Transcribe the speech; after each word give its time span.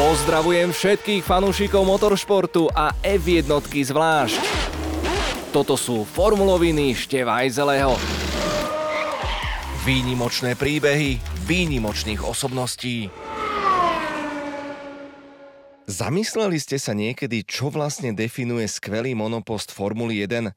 Pozdravujem 0.00 0.72
všetkých 0.72 1.20
fanúšikov 1.20 1.84
motoršportu 1.84 2.72
a 2.72 2.96
F1 3.04 3.44
zvlášť. 3.68 4.40
Toto 5.52 5.76
sú 5.76 6.08
formuloviny 6.08 6.96
Števajzeleho. 6.96 8.00
Výnimočné 9.84 10.56
príbehy 10.56 11.20
výnimočných 11.44 12.24
osobností. 12.24 13.12
Zamysleli 15.84 16.56
ste 16.56 16.80
sa 16.80 16.96
niekedy, 16.96 17.44
čo 17.44 17.68
vlastne 17.68 18.16
definuje 18.16 18.72
skvelý 18.72 19.12
monopost 19.12 19.68
Formuly 19.68 20.24
1? 20.24 20.48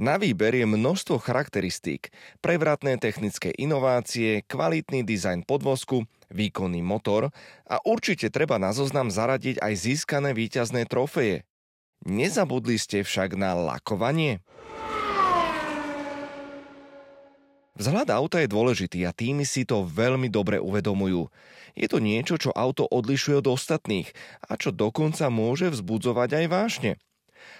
Na 0.00 0.16
výber 0.16 0.56
je 0.56 0.64
množstvo 0.64 1.20
charakteristík, 1.20 2.08
prevratné 2.40 2.96
technické 2.96 3.52
inovácie, 3.60 4.40
kvalitný 4.48 5.04
dizajn 5.04 5.44
podvozku, 5.44 6.08
výkonný 6.30 6.82
motor 6.82 7.30
a 7.66 7.76
určite 7.82 8.30
treba 8.30 8.58
na 8.58 8.74
zoznam 8.74 9.12
zaradiť 9.12 9.62
aj 9.62 9.72
získané 9.74 10.32
víťazné 10.34 10.86
trofeje. 10.90 11.46
Nezabudli 12.04 12.76
ste 12.76 13.02
však 13.02 13.34
na 13.38 13.56
lakovanie? 13.56 14.44
Vzhľad 17.76 18.08
auta 18.08 18.40
je 18.40 18.48
dôležitý 18.48 19.04
a 19.04 19.12
týmy 19.12 19.44
si 19.44 19.68
to 19.68 19.84
veľmi 19.84 20.32
dobre 20.32 20.56
uvedomujú. 20.56 21.28
Je 21.76 21.86
to 21.92 22.00
niečo, 22.00 22.40
čo 22.40 22.56
auto 22.56 22.88
odlišuje 22.88 23.44
od 23.44 23.52
ostatných 23.52 24.08
a 24.40 24.56
čo 24.56 24.72
dokonca 24.72 25.28
môže 25.28 25.68
vzbudzovať 25.68 26.30
aj 26.40 26.46
vášne. 26.48 26.92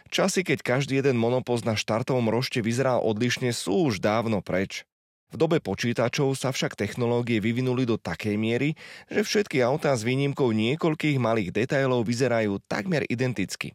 Časy, 0.08 0.40
keď 0.40 0.64
každý 0.64 1.04
jeden 1.04 1.20
monopost 1.20 1.68
na 1.68 1.76
štartovom 1.76 2.32
rošte 2.32 2.64
vyzeral 2.64 3.04
odlišne, 3.04 3.52
sú 3.52 3.92
už 3.92 4.00
dávno 4.00 4.40
preč. 4.40 4.88
V 5.26 5.34
dobe 5.34 5.58
počítačov 5.58 6.38
sa 6.38 6.54
však 6.54 6.78
technológie 6.78 7.42
vyvinuli 7.42 7.82
do 7.82 7.98
takej 7.98 8.38
miery, 8.38 8.78
že 9.10 9.26
všetky 9.26 9.58
autá 9.58 9.90
s 9.98 10.06
výnimkou 10.06 10.54
niekoľkých 10.54 11.18
malých 11.18 11.50
detailov 11.50 12.06
vyzerajú 12.06 12.62
takmer 12.70 13.02
identicky. 13.10 13.74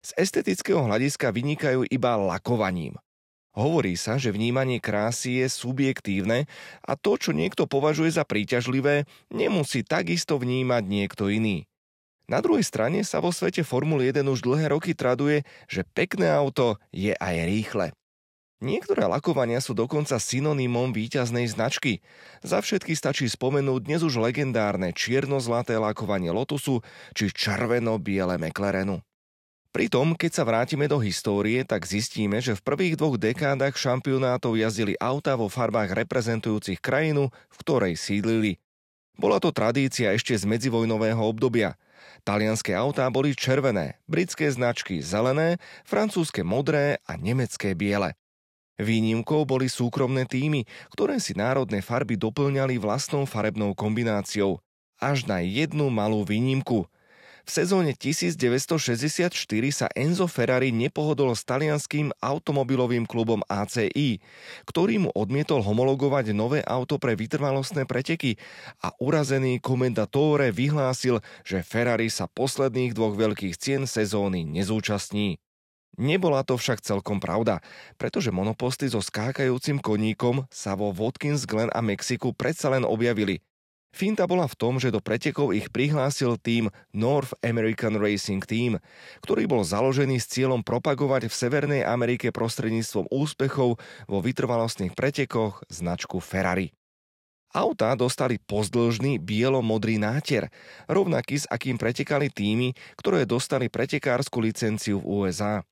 Z 0.00 0.16
estetického 0.16 0.80
hľadiska 0.80 1.28
vynikajú 1.28 1.84
iba 1.92 2.16
lakovaním. 2.16 2.96
Hovorí 3.52 3.98
sa, 3.98 4.16
že 4.16 4.30
vnímanie 4.30 4.78
krásy 4.78 5.42
je 5.42 5.50
subjektívne 5.50 6.46
a 6.80 6.92
to, 6.94 7.18
čo 7.18 7.34
niekto 7.34 7.66
považuje 7.66 8.14
za 8.14 8.22
príťažlivé, 8.22 9.04
nemusí 9.34 9.82
takisto 9.82 10.38
vnímať 10.38 10.82
niekto 10.86 11.26
iný. 11.26 11.66
Na 12.30 12.38
druhej 12.38 12.62
strane 12.62 13.02
sa 13.02 13.18
vo 13.18 13.34
svete 13.34 13.66
Formuly 13.66 14.14
1 14.14 14.22
už 14.22 14.46
dlhé 14.46 14.70
roky 14.70 14.94
traduje, 14.94 15.42
že 15.66 15.82
pekné 15.82 16.30
auto 16.30 16.78
je 16.94 17.16
aj 17.16 17.34
rýchle. 17.44 17.97
Niektoré 18.58 19.06
lakovania 19.06 19.62
sú 19.62 19.70
dokonca 19.70 20.18
synonymom 20.18 20.90
víťaznej 20.90 21.46
značky. 21.46 22.02
Za 22.42 22.58
všetky 22.58 22.90
stačí 22.98 23.30
spomenúť 23.30 23.86
dnes 23.86 24.02
už 24.02 24.18
legendárne 24.18 24.90
čierno-zlaté 24.90 25.78
lakovanie 25.78 26.34
Lotusu 26.34 26.82
či 27.14 27.30
červeno-biele 27.30 28.34
McLarenu. 28.34 28.98
Pritom, 29.70 30.18
keď 30.18 30.30
sa 30.34 30.42
vrátime 30.42 30.90
do 30.90 30.98
histórie, 30.98 31.62
tak 31.62 31.86
zistíme, 31.86 32.42
že 32.42 32.58
v 32.58 32.64
prvých 32.66 32.98
dvoch 32.98 33.14
dekádach 33.14 33.78
šampionátov 33.78 34.58
jazdili 34.58 34.98
auta 34.98 35.38
vo 35.38 35.46
farbách 35.46 35.94
reprezentujúcich 35.94 36.82
krajinu, 36.82 37.30
v 37.30 37.56
ktorej 37.62 37.94
sídlili. 37.94 38.58
Bola 39.14 39.38
to 39.38 39.54
tradícia 39.54 40.10
ešte 40.10 40.34
z 40.34 40.42
medzivojnového 40.50 41.22
obdobia. 41.22 41.78
Talianské 42.26 42.74
autá 42.74 43.06
boli 43.06 43.38
červené, 43.38 44.02
britské 44.10 44.50
značky 44.50 44.98
zelené, 44.98 45.62
francúzske 45.86 46.42
modré 46.42 46.98
a 47.06 47.14
nemecké 47.14 47.78
biele. 47.78 48.17
Výnimkou 48.78 49.42
boli 49.42 49.66
súkromné 49.66 50.22
týmy, 50.22 50.62
ktoré 50.94 51.18
si 51.18 51.34
národné 51.34 51.82
farby 51.82 52.14
doplňali 52.14 52.78
vlastnou 52.78 53.26
farebnou 53.26 53.74
kombináciou. 53.74 54.62
Až 55.02 55.26
na 55.26 55.42
jednu 55.42 55.90
malú 55.90 56.22
výnimku. 56.22 56.86
V 57.48 57.64
sezóne 57.64 57.96
1964 57.96 59.32
sa 59.72 59.88
Enzo 59.96 60.28
Ferrari 60.28 60.68
nepohodol 60.68 61.32
s 61.32 61.48
talianským 61.48 62.12
automobilovým 62.20 63.08
klubom 63.08 63.40
ACI, 63.48 64.20
ktorý 64.68 65.08
mu 65.08 65.10
odmietol 65.16 65.64
homologovať 65.64 66.36
nové 66.36 66.60
auto 66.60 67.00
pre 67.00 67.16
vytrvalostné 67.16 67.88
preteky 67.88 68.36
a 68.84 68.92
urazený 69.00 69.64
komendatore 69.64 70.52
vyhlásil, 70.52 71.24
že 71.40 71.64
Ferrari 71.64 72.12
sa 72.12 72.28
posledných 72.28 72.92
dvoch 72.92 73.16
veľkých 73.16 73.56
cien 73.56 73.88
sezóny 73.88 74.44
nezúčastní. 74.44 75.40
Nebola 75.98 76.46
to 76.46 76.54
však 76.54 76.78
celkom 76.78 77.18
pravda, 77.18 77.58
pretože 77.98 78.30
monoposty 78.30 78.86
so 78.86 79.02
skákajúcim 79.02 79.82
koníkom 79.82 80.46
sa 80.46 80.78
vo 80.78 80.94
Watkins 80.94 81.42
Glen 81.42 81.74
a 81.74 81.82
Mexiku 81.82 82.30
predsa 82.30 82.70
len 82.70 82.86
objavili. 82.86 83.42
Finta 83.90 84.28
bola 84.30 84.46
v 84.46 84.54
tom, 84.54 84.78
že 84.78 84.94
do 84.94 85.02
pretekov 85.02 85.50
ich 85.56 85.74
prihlásil 85.74 86.38
tým 86.38 86.70
North 86.94 87.34
American 87.42 87.98
Racing 87.98 88.46
Team, 88.46 88.78
ktorý 89.26 89.50
bol 89.50 89.66
založený 89.66 90.22
s 90.22 90.30
cieľom 90.30 90.62
propagovať 90.62 91.26
v 91.26 91.34
Severnej 91.34 91.82
Amerike 91.82 92.30
prostredníctvom 92.30 93.10
úspechov 93.10 93.80
vo 94.06 94.18
vytrvalostných 94.22 94.94
pretekoch 94.94 95.66
značku 95.66 96.22
Ferrari. 96.22 96.70
Autá 97.56 97.96
dostali 97.96 98.36
pozdĺžný 98.36 99.24
bielo-modrý 99.24 99.96
náter, 99.96 100.52
rovnaký 100.84 101.42
s 101.42 101.48
akým 101.48 101.80
pretekali 101.80 102.28
týmy, 102.28 102.76
ktoré 103.00 103.24
dostali 103.24 103.72
pretekárskú 103.72 104.44
licenciu 104.44 105.00
v 105.00 105.26
USA. 105.26 105.64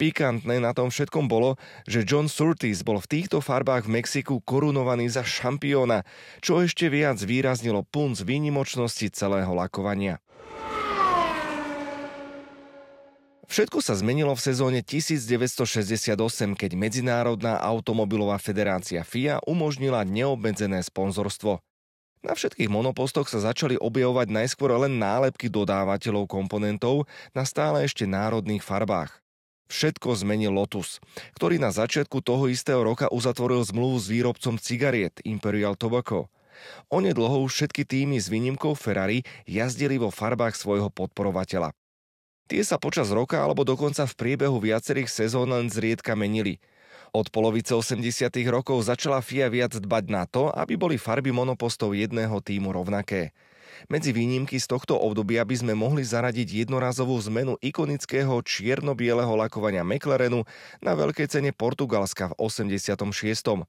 Pikantné 0.00 0.64
na 0.64 0.72
tom 0.72 0.88
všetkom 0.88 1.28
bolo, 1.28 1.60
že 1.84 2.08
John 2.08 2.24
Surtees 2.24 2.80
bol 2.80 3.04
v 3.04 3.20
týchto 3.20 3.44
farbách 3.44 3.84
v 3.84 4.00
Mexiku 4.00 4.40
korunovaný 4.40 5.12
za 5.12 5.20
šampióna, 5.20 6.08
čo 6.40 6.64
ešte 6.64 6.88
viac 6.88 7.20
výraznilo 7.20 7.84
punc 7.84 8.24
výnimočnosti 8.24 9.12
celého 9.12 9.52
lakovania. 9.52 10.16
Všetko 13.44 13.84
sa 13.84 13.92
zmenilo 13.92 14.32
v 14.32 14.40
sezóne 14.40 14.80
1968, 14.80 16.16
keď 16.56 16.70
Medzinárodná 16.80 17.60
automobilová 17.60 18.40
federácia 18.40 19.04
FIA 19.04 19.36
umožnila 19.44 20.06
neobmedzené 20.08 20.80
sponzorstvo. 20.80 21.60
Na 22.24 22.32
všetkých 22.32 22.72
monopostoch 22.72 23.28
sa 23.28 23.42
začali 23.42 23.76
objavovať 23.76 24.32
najskôr 24.32 24.72
len 24.80 24.96
nálepky 24.96 25.52
dodávateľov 25.52 26.24
komponentov 26.24 27.04
na 27.36 27.44
stále 27.44 27.84
ešte 27.84 28.08
národných 28.08 28.64
farbách. 28.64 29.20
Všetko 29.70 30.18
zmenil 30.18 30.50
Lotus, 30.50 30.98
ktorý 31.38 31.62
na 31.62 31.70
začiatku 31.70 32.18
toho 32.26 32.50
istého 32.50 32.82
roka 32.82 33.06
uzatvoril 33.06 33.62
zmluvu 33.62 34.02
s 34.02 34.10
výrobcom 34.10 34.58
cigariet 34.58 35.22
Imperial 35.22 35.78
Tobacco. 35.78 36.26
Onedlho 36.90 37.46
už 37.46 37.54
všetky 37.54 37.86
týmy 37.86 38.18
s 38.18 38.26
výnimkou 38.26 38.74
Ferrari 38.74 39.22
jazdili 39.46 39.94
vo 39.96 40.10
farbách 40.10 40.58
svojho 40.58 40.90
podporovateľa. 40.90 41.70
Tie 42.50 42.66
sa 42.66 42.82
počas 42.82 43.14
roka 43.14 43.38
alebo 43.38 43.62
dokonca 43.62 44.10
v 44.10 44.18
priebehu 44.18 44.58
viacerých 44.58 45.06
sezón 45.06 45.54
len 45.54 45.70
zriedka 45.70 46.18
menili. 46.18 46.58
Od 47.14 47.30
polovice 47.30 47.70
80. 47.70 48.02
rokov 48.50 48.90
začala 48.90 49.22
FIA 49.22 49.46
viac 49.54 49.78
dbať 49.78 50.04
na 50.10 50.26
to, 50.26 50.50
aby 50.50 50.74
boli 50.74 50.98
farby 50.98 51.30
monopostov 51.30 51.94
jedného 51.94 52.42
týmu 52.42 52.74
rovnaké. 52.74 53.30
Medzi 53.88 54.12
výnimky 54.12 54.60
z 54.60 54.66
tohto 54.68 54.98
obdobia 55.00 55.46
by 55.46 55.56
sme 55.56 55.72
mohli 55.72 56.04
zaradiť 56.04 56.66
jednorazovú 56.66 57.16
zmenu 57.30 57.56
ikonického 57.64 58.36
čierno-bieleho 58.44 59.32
lakovania 59.38 59.86
McLarenu 59.86 60.44
na 60.84 60.92
veľkej 60.92 61.30
cene 61.30 61.54
Portugalska 61.56 62.34
v 62.34 62.44
86. 62.44 63.64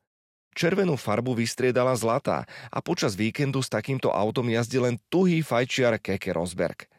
Červenú 0.51 0.99
farbu 0.99 1.31
vystriedala 1.31 1.95
zlatá 1.95 2.43
a 2.67 2.83
počas 2.83 3.15
víkendu 3.15 3.63
s 3.63 3.71
takýmto 3.71 4.11
autom 4.11 4.51
jazdil 4.51 4.83
len 4.83 4.99
tuhý 5.07 5.39
fajčiar 5.39 5.95
Keke 5.95 6.35
Rosberg. 6.35 6.91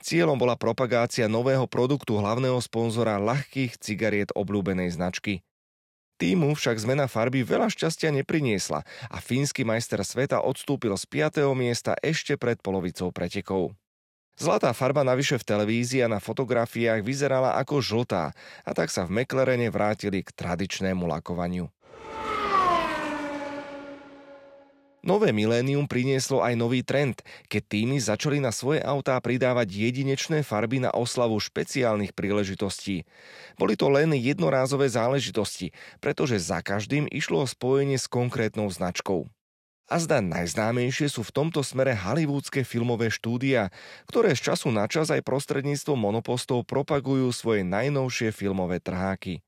Cieľom 0.00 0.40
bola 0.40 0.56
propagácia 0.56 1.28
nového 1.28 1.68
produktu 1.68 2.16
hlavného 2.16 2.56
sponzora 2.64 3.20
ľahkých 3.20 3.76
cigariet 3.76 4.32
obľúbenej 4.32 4.88
značky. 4.96 5.44
Týmu 6.14 6.54
však 6.54 6.78
zmena 6.78 7.10
farby 7.10 7.42
veľa 7.42 7.66
šťastia 7.66 8.14
nepriniesla 8.14 8.86
a 9.10 9.16
fínsky 9.18 9.66
majster 9.66 9.98
sveta 10.06 10.38
odstúpil 10.46 10.94
z 10.94 11.10
5. 11.10 11.42
miesta 11.58 11.98
ešte 12.06 12.38
pred 12.38 12.54
polovicou 12.62 13.10
pretekov. 13.10 13.74
Zlatá 14.38 14.70
farba 14.70 15.02
navyše 15.02 15.42
v 15.42 15.46
televízii 15.46 16.06
a 16.06 16.10
na 16.10 16.22
fotografiách 16.22 17.02
vyzerala 17.02 17.58
ako 17.58 17.82
žltá 17.82 18.30
a 18.62 18.70
tak 18.70 18.94
sa 18.94 19.06
v 19.06 19.22
McLarene 19.22 19.70
vrátili 19.74 20.22
k 20.22 20.30
tradičnému 20.30 21.02
lakovaniu. 21.02 21.66
Nové 25.04 25.36
milénium 25.36 25.84
prinieslo 25.84 26.40
aj 26.40 26.56
nový 26.56 26.80
trend, 26.80 27.20
keď 27.52 27.62
týmy 27.68 28.00
začali 28.00 28.40
na 28.40 28.48
svoje 28.48 28.80
autá 28.80 29.20
pridávať 29.20 29.68
jedinečné 29.68 30.40
farby 30.40 30.80
na 30.80 30.88
oslavu 30.96 31.36
špeciálnych 31.36 32.16
príležitostí. 32.16 33.04
Boli 33.60 33.76
to 33.76 33.92
len 33.92 34.16
jednorázové 34.16 34.88
záležitosti, 34.88 35.76
pretože 36.00 36.40
za 36.40 36.64
každým 36.64 37.04
išlo 37.12 37.44
o 37.44 37.46
spojenie 37.46 38.00
s 38.00 38.08
konkrétnou 38.08 38.72
značkou. 38.72 39.28
A 39.92 40.00
zdá 40.00 40.24
najznámejšie 40.24 41.12
sú 41.12 41.20
v 41.20 41.36
tomto 41.36 41.60
smere 41.60 41.92
hollywoodske 41.92 42.64
filmové 42.64 43.12
štúdia, 43.12 43.68
ktoré 44.08 44.32
z 44.32 44.56
času 44.56 44.72
na 44.72 44.88
čas 44.88 45.12
aj 45.12 45.20
prostredníctvom 45.20 46.00
monopostov 46.00 46.64
propagujú 46.64 47.28
svoje 47.28 47.60
najnovšie 47.60 48.32
filmové 48.32 48.80
trháky. 48.80 49.44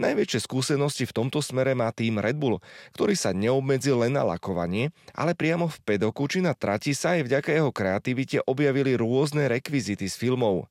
Najväčšie 0.00 0.40
skúsenosti 0.48 1.04
v 1.04 1.12
tomto 1.12 1.44
smere 1.44 1.76
má 1.76 1.92
tým 1.92 2.16
Red 2.16 2.40
Bull, 2.40 2.56
ktorý 2.96 3.12
sa 3.12 3.36
neobmedzil 3.36 4.00
len 4.00 4.16
na 4.16 4.24
lakovanie, 4.24 4.96
ale 5.12 5.36
priamo 5.36 5.68
v 5.68 5.76
pedoku 5.84 6.24
či 6.24 6.40
na 6.40 6.56
trati 6.56 6.96
sa 6.96 7.20
aj 7.20 7.28
vďaka 7.28 7.52
jeho 7.52 7.68
kreativite 7.68 8.40
objavili 8.48 8.96
rôzne 8.96 9.44
rekvizity 9.52 10.08
z 10.08 10.16
filmov. 10.16 10.64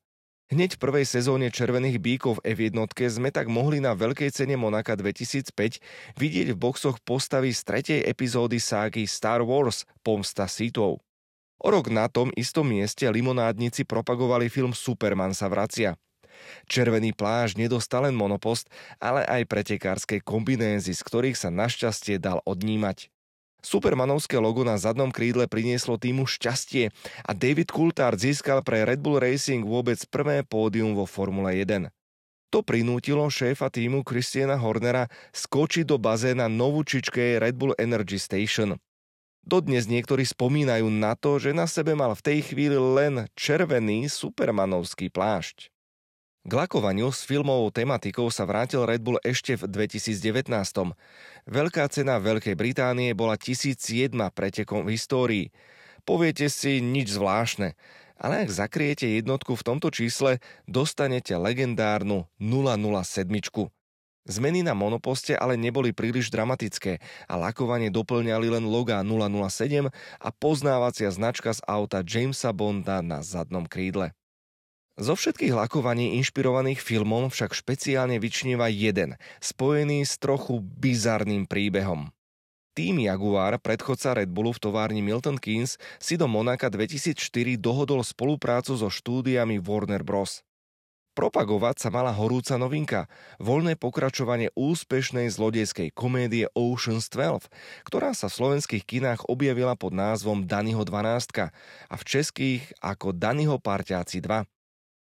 Hneď 0.50 0.76
v 0.76 0.82
prvej 0.82 1.06
sezóne 1.06 1.54
Červených 1.54 2.02
bíkov 2.02 2.42
v 2.42 2.58
F1 2.58 2.74
sme 3.14 3.30
tak 3.30 3.54
mohli 3.54 3.78
na 3.78 3.94
veľkej 3.94 4.34
cene 4.34 4.58
Monaka 4.58 4.98
2005 4.98 5.54
vidieť 6.18 6.48
v 6.50 6.58
boxoch 6.58 6.98
postavy 7.06 7.54
z 7.54 7.62
tretej 7.62 8.00
epizódy 8.10 8.58
ságy 8.58 9.06
Star 9.06 9.46
Wars 9.46 9.86
Pomsta 10.02 10.50
Sithov. 10.50 11.06
O 11.62 11.70
rok 11.70 11.94
na 11.94 12.10
tom 12.10 12.34
istom 12.34 12.66
mieste 12.66 13.06
limonádnici 13.06 13.86
propagovali 13.86 14.50
film 14.50 14.74
Superman 14.74 15.38
sa 15.38 15.54
vracia. 15.54 15.94
Červený 16.68 17.16
pláž 17.16 17.58
nedostal 17.60 18.08
len 18.10 18.16
monopost, 18.16 18.72
ale 19.02 19.26
aj 19.26 19.50
pretekárske 19.50 20.22
kombinézy, 20.24 20.92
z 20.94 21.02
ktorých 21.04 21.38
sa 21.38 21.50
našťastie 21.50 22.20
dal 22.22 22.44
odnímať. 22.44 23.12
Supermanovské 23.60 24.40
logo 24.40 24.64
na 24.64 24.80
zadnom 24.80 25.12
krídle 25.12 25.44
prinieslo 25.52 26.00
týmu 26.00 26.24
šťastie 26.24 26.96
a 27.28 27.32
David 27.36 27.76
Coulthard 27.76 28.16
získal 28.16 28.64
pre 28.64 28.88
Red 28.88 29.04
Bull 29.04 29.20
Racing 29.20 29.68
vôbec 29.68 30.00
prvé 30.08 30.48
pódium 30.48 30.96
vo 30.96 31.04
Formule 31.04 31.60
1. 31.60 31.92
To 32.50 32.66
prinútilo 32.66 33.28
šéfa 33.30 33.70
týmu 33.70 34.02
Christiana 34.08 34.58
Hornera 34.58 35.12
skočiť 35.36 35.86
do 35.86 36.00
bazéna 36.00 36.50
novúčičkej 36.50 37.38
Red 37.38 37.56
Bull 37.60 37.76
Energy 37.78 38.18
Station. 38.18 38.80
Dodnes 39.46 39.86
niektorí 39.86 40.24
spomínajú 40.24 40.88
na 40.90 41.14
to, 41.20 41.38
že 41.38 41.54
na 41.54 41.68
sebe 41.68 41.94
mal 41.94 42.16
v 42.16 42.26
tej 42.26 42.40
chvíli 42.50 42.80
len 42.80 43.28
červený 43.36 44.08
supermanovský 44.10 45.12
plášť. 45.12 45.70
K 46.48 46.52
lakovaniu 46.56 47.12
s 47.12 47.28
filmovou 47.28 47.68
tematikou 47.68 48.32
sa 48.32 48.48
vrátil 48.48 48.88
Red 48.88 49.04
Bull 49.04 49.20
ešte 49.28 49.60
v 49.60 49.68
2019. 49.68 50.48
Veľká 51.44 51.84
cena 51.92 52.16
Veľkej 52.16 52.56
Británie 52.56 53.12
bola 53.12 53.36
1007 53.36 54.16
pretekom 54.32 54.88
v 54.88 54.96
histórii. 54.96 55.46
Poviete 56.08 56.48
si 56.48 56.80
nič 56.80 57.12
zvláštne, 57.20 57.76
ale 58.16 58.48
ak 58.48 58.56
zakriete 58.56 59.04
jednotku 59.20 59.60
v 59.60 59.66
tomto 59.68 59.92
čísle, 59.92 60.40
dostanete 60.64 61.36
legendárnu 61.36 62.24
007. 62.40 63.28
Zmeny 64.24 64.64
na 64.64 64.72
monoposte 64.72 65.36
ale 65.36 65.60
neboli 65.60 65.92
príliš 65.92 66.32
dramatické 66.32 67.04
a 67.28 67.34
lakovanie 67.36 67.92
doplňali 67.92 68.48
len 68.48 68.64
loga 68.64 69.04
007 69.04 69.92
a 70.24 70.30
poznávacia 70.32 71.12
značka 71.12 71.52
z 71.52 71.60
auta 71.68 72.00
Jamesa 72.00 72.56
Bonda 72.56 73.04
na 73.04 73.20
zadnom 73.20 73.68
krídle. 73.68 74.16
Zo 75.00 75.16
všetkých 75.16 75.56
lakovaní 75.56 76.20
inšpirovaných 76.20 76.84
filmom 76.84 77.32
však 77.32 77.56
špeciálne 77.56 78.20
vyčnieva 78.20 78.68
jeden, 78.68 79.16
spojený 79.40 80.04
s 80.04 80.20
trochu 80.20 80.60
bizarným 80.60 81.48
príbehom. 81.48 82.12
Tým 82.76 83.08
Jaguar, 83.08 83.56
predchodca 83.64 84.20
Red 84.20 84.28
Bullu 84.28 84.52
v 84.52 84.60
továrni 84.60 85.00
Milton 85.00 85.40
Keynes, 85.40 85.80
si 86.04 86.20
do 86.20 86.28
Monaka 86.28 86.68
2004 86.68 87.16
dohodol 87.56 88.04
spoluprácu 88.04 88.76
so 88.76 88.92
štúdiami 88.92 89.64
Warner 89.64 90.04
Bros. 90.04 90.44
Propagovať 91.16 91.80
sa 91.80 91.90
mala 91.96 92.12
horúca 92.12 92.60
novinka, 92.60 93.08
voľné 93.40 93.80
pokračovanie 93.80 94.52
úspešnej 94.52 95.32
zlodejskej 95.32 95.96
komédie 95.96 96.52
Ocean's 96.52 97.08
12, 97.08 97.48
ktorá 97.88 98.12
sa 98.12 98.28
v 98.28 98.36
slovenských 98.36 98.84
kinách 98.84 99.32
objavila 99.32 99.80
pod 99.80 99.96
názvom 99.96 100.44
Daniho 100.44 100.84
12 100.84 101.56
a 101.88 101.96
v 101.96 102.04
českých 102.04 102.68
ako 102.84 103.16
Daniho 103.16 103.64
parťáci 103.64 104.20
2. 104.20 104.59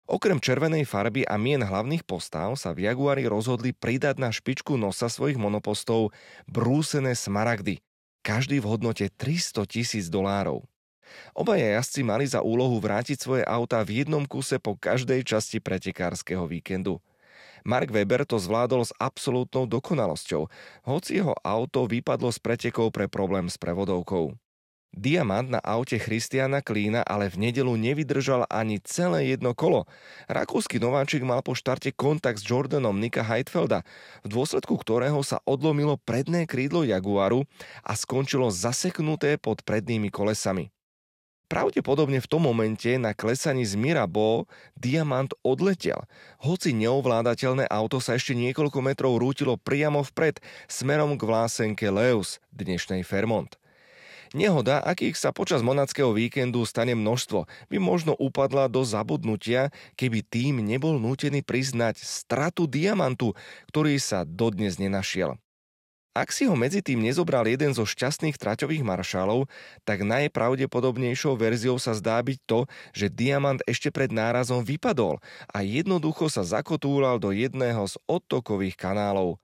Okrem 0.06 0.38
červenej 0.38 0.86
farby 0.86 1.26
a 1.26 1.34
mien 1.34 1.58
hlavných 1.58 2.06
postáv 2.06 2.54
sa 2.54 2.70
v 2.70 2.86
Jaguari 2.86 3.26
rozhodli 3.26 3.74
pridať 3.74 4.22
na 4.22 4.30
špičku 4.30 4.78
nosa 4.78 5.10
svojich 5.10 5.34
monopostov 5.34 6.14
brúsené 6.46 7.18
smaragdy, 7.18 7.82
každý 8.22 8.62
v 8.62 8.70
hodnote 8.70 9.10
300 9.10 9.66
tisíc 9.66 10.06
dolárov. 10.06 10.62
Obaja 11.34 11.74
jazdci 11.78 12.06
mali 12.06 12.26
za 12.26 12.38
úlohu 12.38 12.78
vrátiť 12.78 13.18
svoje 13.18 13.42
auta 13.46 13.82
v 13.82 14.06
jednom 14.06 14.22
kuse 14.26 14.62
po 14.62 14.78
každej 14.78 15.26
časti 15.26 15.58
pretekárskeho 15.58 16.46
víkendu. 16.46 17.02
Mark 17.66 17.90
Weber 17.90 18.22
to 18.22 18.38
zvládol 18.38 18.86
s 18.86 18.94
absolútnou 19.02 19.66
dokonalosťou, 19.66 20.46
hoci 20.86 21.18
jeho 21.18 21.34
auto 21.42 21.90
vypadlo 21.90 22.30
z 22.30 22.38
pretekov 22.38 22.94
pre 22.94 23.10
problém 23.10 23.50
s 23.50 23.58
prevodovkou. 23.58 24.38
Diamant 24.96 25.44
na 25.44 25.60
aute 25.60 26.00
Christiana 26.00 26.64
Klína 26.64 27.04
ale 27.04 27.28
v 27.28 27.48
nedelu 27.48 27.68
nevydržal 27.76 28.48
ani 28.48 28.80
celé 28.80 29.28
jedno 29.34 29.52
kolo. 29.52 29.84
Rakúsky 30.24 30.80
nováčik 30.80 31.20
mal 31.20 31.44
po 31.44 31.52
štarte 31.52 31.92
kontakt 31.92 32.40
s 32.40 32.48
Jordanom 32.48 32.96
Nika 32.96 33.20
Heidfelda, 33.20 33.84
v 34.24 34.28
dôsledku 34.32 34.72
ktorého 34.78 35.20
sa 35.20 35.44
odlomilo 35.44 36.00
predné 36.00 36.48
krídlo 36.48 36.80
Jaguaru 36.86 37.44
a 37.84 37.92
skončilo 37.92 38.48
zaseknuté 38.48 39.36
pod 39.36 39.60
prednými 39.68 40.08
kolesami. 40.08 40.72
Pravdepodobne 41.46 42.18
v 42.18 42.26
tom 42.26 42.42
momente 42.42 42.90
na 42.98 43.14
klesaní 43.14 43.62
z 43.62 43.78
Mirabeau 43.78 44.50
Diamant 44.74 45.30
odletel, 45.46 46.02
hoci 46.42 46.74
neovládateľné 46.74 47.70
auto 47.70 48.02
sa 48.02 48.18
ešte 48.18 48.34
niekoľko 48.34 48.82
metrov 48.82 49.14
rútilo 49.22 49.54
priamo 49.54 50.02
vpred 50.02 50.42
smerom 50.66 51.14
k 51.14 51.22
vlásenke 51.22 51.86
Leus, 51.86 52.42
dnešnej 52.50 53.06
Fairmont. 53.06 53.54
Nehoda, 54.36 54.84
akých 54.84 55.16
sa 55.16 55.32
počas 55.32 55.64
monackého 55.64 56.12
víkendu 56.12 56.60
stane 56.68 56.92
množstvo, 56.92 57.48
by 57.72 57.76
možno 57.80 58.12
upadla 58.20 58.68
do 58.68 58.84
zabudnutia, 58.84 59.72
keby 59.96 60.20
tým 60.20 60.60
nebol 60.60 61.00
nútený 61.00 61.40
priznať 61.40 62.04
stratu 62.04 62.68
diamantu, 62.68 63.32
ktorý 63.72 63.96
sa 63.96 64.28
dodnes 64.28 64.76
nenašiel. 64.76 65.40
Ak 66.12 66.36
si 66.36 66.44
ho 66.44 66.52
medzi 66.52 66.84
tým 66.84 67.00
nezobral 67.00 67.48
jeden 67.48 67.72
zo 67.72 67.88
šťastných 67.88 68.36
traťových 68.36 68.84
maršálov, 68.84 69.48
tak 69.88 70.04
najpravdepodobnejšou 70.04 71.32
verziou 71.40 71.80
sa 71.80 71.96
zdá 71.96 72.20
byť 72.20 72.38
to, 72.44 72.68
že 72.92 73.08
diamant 73.08 73.64
ešte 73.64 73.88
pred 73.88 74.12
nárazom 74.12 74.60
vypadol 74.60 75.16
a 75.48 75.64
jednoducho 75.64 76.28
sa 76.28 76.44
zakotúral 76.44 77.16
do 77.16 77.32
jedného 77.32 77.88
z 77.88 77.96
odtokových 78.04 78.76
kanálov. 78.76 79.40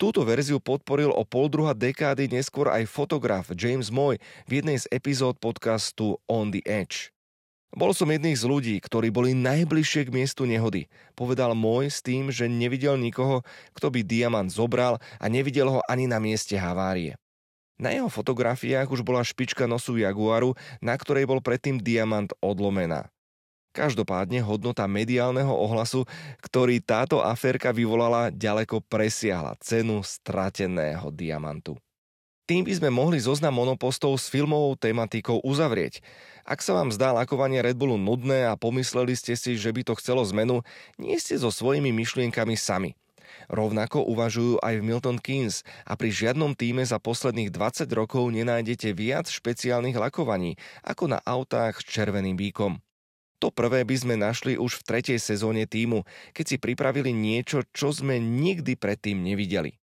Túto 0.00 0.24
verziu 0.24 0.56
podporil 0.64 1.12
o 1.12 1.28
pol 1.28 1.52
druha 1.52 1.76
dekády 1.76 2.24
neskôr 2.32 2.72
aj 2.72 2.88
fotograf 2.88 3.52
James 3.52 3.92
Moy 3.92 4.16
v 4.48 4.64
jednej 4.64 4.80
z 4.80 4.88
epizód 4.88 5.36
podcastu 5.36 6.16
On 6.24 6.48
the 6.48 6.64
Edge. 6.64 7.12
Bol 7.76 7.92
som 7.92 8.08
jedných 8.08 8.40
z 8.40 8.48
ľudí, 8.48 8.76
ktorí 8.80 9.12
boli 9.12 9.36
najbližšie 9.36 10.08
k 10.08 10.14
miestu 10.16 10.48
nehody. 10.48 10.88
Povedal 11.12 11.52
môj 11.52 11.92
s 11.92 12.00
tým, 12.00 12.32
že 12.32 12.48
nevidel 12.48 12.96
nikoho, 12.96 13.44
kto 13.76 13.92
by 13.92 14.00
diamant 14.00 14.48
zobral 14.48 15.04
a 15.20 15.28
nevidel 15.28 15.68
ho 15.68 15.84
ani 15.84 16.08
na 16.08 16.16
mieste 16.16 16.56
havárie. 16.56 17.20
Na 17.76 17.92
jeho 17.92 18.08
fotografiách 18.08 18.88
už 18.88 19.04
bola 19.04 19.20
špička 19.20 19.68
nosu 19.68 20.00
Jaguaru, 20.00 20.56
na 20.80 20.96
ktorej 20.96 21.28
bol 21.28 21.44
predtým 21.44 21.76
diamant 21.76 22.32
odlomená. 22.40 23.12
Každopádne 23.70 24.42
hodnota 24.42 24.82
mediálneho 24.90 25.54
ohlasu, 25.54 26.02
ktorý 26.42 26.82
táto 26.82 27.22
aférka 27.22 27.70
vyvolala, 27.70 28.34
ďaleko 28.34 28.82
presiahla 28.82 29.54
cenu 29.62 30.02
strateného 30.02 31.06
diamantu. 31.14 31.78
Tým 32.50 32.66
by 32.66 32.82
sme 32.82 32.90
mohli 32.90 33.22
zoznam 33.22 33.54
monopostov 33.54 34.18
s 34.18 34.26
filmovou 34.26 34.74
tematikou 34.74 35.38
uzavrieť. 35.46 36.02
Ak 36.42 36.66
sa 36.66 36.74
vám 36.74 36.90
zdá 36.90 37.14
lakovanie 37.14 37.62
Red 37.62 37.78
Bullu 37.78 37.94
nudné 37.94 38.50
a 38.50 38.58
pomysleli 38.58 39.14
ste 39.14 39.38
si, 39.38 39.54
že 39.54 39.70
by 39.70 39.86
to 39.86 39.94
chcelo 40.02 40.26
zmenu, 40.26 40.66
nie 40.98 41.14
ste 41.22 41.38
so 41.38 41.54
svojimi 41.54 41.94
myšlienkami 41.94 42.58
sami. 42.58 42.98
Rovnako 43.46 44.02
uvažujú 44.02 44.58
aj 44.66 44.82
v 44.82 44.86
Milton 44.86 45.22
Keynes 45.22 45.62
a 45.86 45.94
pri 45.94 46.10
žiadnom 46.10 46.58
týme 46.58 46.82
za 46.82 46.98
posledných 46.98 47.54
20 47.54 47.86
rokov 47.94 48.26
nenájdete 48.34 48.98
viac 48.98 49.30
špeciálnych 49.30 49.94
lakovaní 49.94 50.58
ako 50.82 51.14
na 51.14 51.22
autách 51.22 51.78
s 51.78 51.86
červeným 51.86 52.34
bíkom. 52.34 52.82
To 53.40 53.48
prvé 53.48 53.88
by 53.88 53.96
sme 53.96 54.14
našli 54.20 54.60
už 54.60 54.84
v 54.84 54.86
tretej 54.86 55.18
sezóne 55.18 55.64
týmu, 55.64 56.04
keď 56.36 56.44
si 56.44 56.56
pripravili 56.60 57.08
niečo, 57.16 57.64
čo 57.72 57.88
sme 57.88 58.20
nikdy 58.20 58.76
predtým 58.76 59.24
nevideli. 59.24 59.80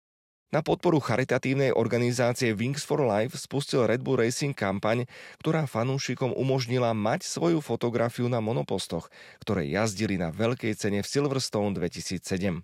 Na 0.52 0.64
podporu 0.64 1.04
charitatívnej 1.04 1.76
organizácie 1.76 2.56
Wings 2.56 2.84
for 2.88 3.04
Life 3.04 3.36
spustil 3.36 3.88
Red 3.88 4.04
Bull 4.04 4.20
Racing 4.20 4.56
kampaň, 4.56 5.04
ktorá 5.44 5.68
fanúšikom 5.68 6.32
umožnila 6.32 6.96
mať 6.96 7.28
svoju 7.28 7.60
fotografiu 7.60 8.32
na 8.32 8.40
monopostoch, 8.40 9.12
ktoré 9.44 9.68
jazdili 9.68 10.16
na 10.16 10.32
veľkej 10.32 10.76
cene 10.76 11.00
v 11.04 11.08
Silverstone 11.08 11.76
2007. 11.76 12.64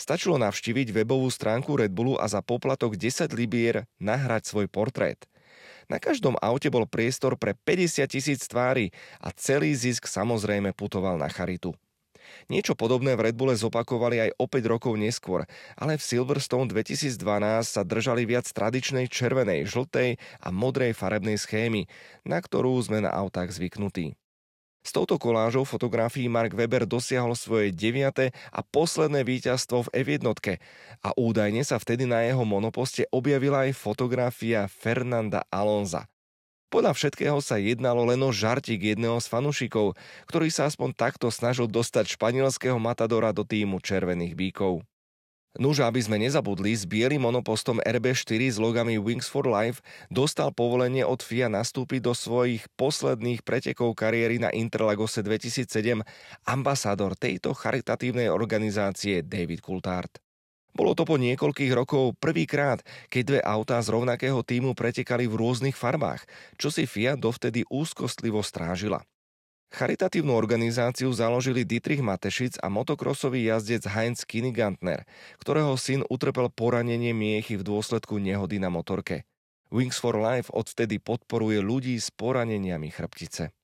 Stačilo 0.00 0.40
navštíviť 0.40 0.92
webovú 0.92 1.28
stránku 1.28 1.76
Red 1.76 1.92
Bullu 1.92 2.16
a 2.16 2.28
za 2.28 2.40
poplatok 2.40 2.96
10 2.96 3.32
libier 3.36 3.84
nahrať 4.00 4.48
svoj 4.48 4.72
portrét. 4.72 5.28
Na 5.92 6.00
každom 6.00 6.40
aute 6.40 6.72
bol 6.72 6.88
priestor 6.88 7.36
pre 7.36 7.52
50 7.52 8.08
tisíc 8.08 8.48
tvári 8.48 8.96
a 9.20 9.28
celý 9.28 9.76
zisk 9.76 10.08
samozrejme 10.08 10.72
putoval 10.72 11.20
na 11.20 11.28
charitu. 11.28 11.76
Niečo 12.48 12.72
podobné 12.72 13.12
v 13.12 13.28
Red 13.28 13.36
Bulle 13.36 13.52
zopakovali 13.52 14.24
aj 14.24 14.30
o 14.40 14.48
5 14.48 14.72
rokov 14.72 14.96
neskôr, 14.96 15.44
ale 15.76 16.00
v 16.00 16.06
Silverstone 16.06 16.72
2012 16.72 17.20
sa 17.68 17.84
držali 17.84 18.24
viac 18.24 18.48
tradičnej 18.48 19.04
červenej, 19.04 19.68
žltej 19.68 20.16
a 20.40 20.48
modrej 20.48 20.96
farebnej 20.96 21.36
schémy, 21.36 21.84
na 22.24 22.40
ktorú 22.40 22.72
sme 22.80 23.04
na 23.04 23.12
autách 23.12 23.52
zvyknutí. 23.52 24.16
S 24.82 24.90
touto 24.90 25.14
kolážou 25.14 25.62
fotografií 25.62 26.26
Mark 26.26 26.58
Weber 26.58 26.82
dosiahol 26.90 27.38
svoje 27.38 27.70
deviate 27.70 28.34
a 28.50 28.66
posledné 28.66 29.22
víťazstvo 29.22 29.86
v 29.86 29.92
F1 30.02 30.26
a 31.06 31.08
údajne 31.14 31.62
sa 31.62 31.78
vtedy 31.78 32.02
na 32.02 32.26
jeho 32.26 32.42
monoposte 32.42 33.06
objavila 33.14 33.70
aj 33.70 33.78
fotografia 33.78 34.66
Fernanda 34.66 35.46
Alonza. 35.54 36.10
Podľa 36.72 36.96
všetkého 36.96 37.38
sa 37.44 37.60
jednalo 37.62 38.08
len 38.08 38.18
o 38.24 38.32
žartík 38.32 38.96
jedného 38.96 39.20
z 39.22 39.28
fanúšikov, 39.28 39.92
ktorý 40.24 40.48
sa 40.48 40.66
aspoň 40.66 40.96
takto 40.96 41.28
snažil 41.28 41.68
dostať 41.68 42.16
španielského 42.16 42.80
matadora 42.80 43.30
do 43.30 43.44
týmu 43.44 43.78
Červených 43.78 44.34
bíkov. 44.34 44.80
Nuž, 45.60 45.84
aby 45.84 46.00
sme 46.00 46.16
nezabudli, 46.16 46.72
s 46.72 46.88
bielým 46.88 47.28
monopostom 47.28 47.76
RB4 47.84 48.40
s 48.48 48.56
logami 48.56 48.96
Wings 48.96 49.28
for 49.28 49.44
Life 49.44 49.84
dostal 50.08 50.48
povolenie 50.48 51.04
od 51.04 51.20
FIA 51.20 51.52
nastúpiť 51.52 52.00
do 52.00 52.16
svojich 52.16 52.64
posledných 52.80 53.44
pretekov 53.44 53.92
kariéry 53.92 54.40
na 54.40 54.48
Interlagose 54.48 55.20
2007 55.20 56.00
ambasádor 56.48 57.20
tejto 57.20 57.52
charitatívnej 57.52 58.32
organizácie 58.32 59.20
David 59.20 59.60
Coulthard. 59.60 60.16
Bolo 60.72 60.96
to 60.96 61.04
po 61.04 61.20
niekoľkých 61.20 61.76
rokov 61.76 62.16
prvýkrát, 62.16 62.80
keď 63.12 63.22
dve 63.28 63.40
autá 63.44 63.76
z 63.84 63.92
rovnakého 63.92 64.40
týmu 64.40 64.72
pretekali 64.72 65.28
v 65.28 65.36
rôznych 65.36 65.76
farbách, 65.76 66.24
čo 66.56 66.72
si 66.72 66.88
FIA 66.88 67.12
dovtedy 67.12 67.68
úzkostlivo 67.68 68.40
strážila. 68.40 69.04
Charitatívnu 69.72 70.36
organizáciu 70.36 71.08
založili 71.16 71.64
Dietrich 71.64 72.04
Matešic 72.04 72.60
a 72.60 72.68
motokrosový 72.68 73.48
jazdec 73.48 73.88
Heinz 73.88 74.28
Kinigantner, 74.28 75.08
ktorého 75.40 75.80
syn 75.80 76.04
utrpel 76.12 76.52
poranenie 76.52 77.16
miechy 77.16 77.56
v 77.56 77.64
dôsledku 77.64 78.20
nehody 78.20 78.60
na 78.60 78.68
motorke. 78.68 79.24
Wings 79.72 79.96
for 79.96 80.20
Life 80.20 80.52
odvtedy 80.52 81.00
podporuje 81.00 81.64
ľudí 81.64 81.96
s 81.96 82.12
poraneniami 82.12 82.92
chrbtice. 82.92 83.56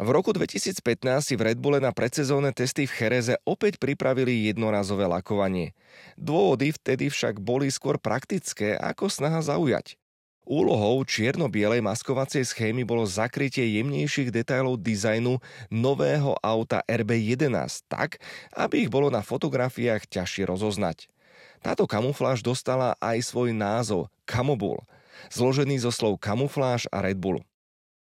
V 0.00 0.08
roku 0.08 0.32
2015 0.32 0.80
si 1.20 1.36
v 1.36 1.52
Red 1.52 1.60
Bulle 1.60 1.76
na 1.76 1.92
predsezónne 1.92 2.56
testy 2.56 2.88
v 2.88 2.92
Chereze 2.92 3.36
opäť 3.44 3.76
pripravili 3.76 4.48
jednorazové 4.48 5.04
lakovanie. 5.04 5.76
Dôvody 6.16 6.72
vtedy 6.72 7.12
však 7.12 7.36
boli 7.36 7.68
skôr 7.68 8.00
praktické 8.00 8.80
ako 8.80 9.12
snaha 9.12 9.44
zaujať. 9.44 9.99
Úlohou 10.48 11.04
čierno-bielej 11.04 11.84
maskovacej 11.84 12.42
schémy 12.48 12.82
bolo 12.82 13.04
zakrytie 13.04 13.62
jemnejších 13.76 14.32
detailov 14.32 14.80
dizajnu 14.80 15.36
nového 15.68 16.32
auta 16.40 16.80
RB11 16.88 17.84
tak, 17.86 18.18
aby 18.56 18.88
ich 18.88 18.90
bolo 18.90 19.12
na 19.12 19.20
fotografiách 19.20 20.08
ťažšie 20.08 20.48
rozoznať. 20.48 21.12
Táto 21.60 21.84
kamufláž 21.84 22.40
dostala 22.40 22.96
aj 23.04 23.20
svoj 23.20 23.52
názov 23.52 24.08
Camobull, 24.24 24.80
zložený 25.28 25.76
zo 25.84 25.92
slov 25.92 26.16
kamufláž 26.16 26.88
a 26.88 27.04
Red 27.04 27.20
Bull. 27.20 27.44